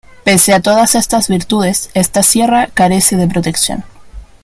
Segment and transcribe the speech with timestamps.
[0.23, 3.83] Pese a todas estas virtudes, esta sierra carece de protección.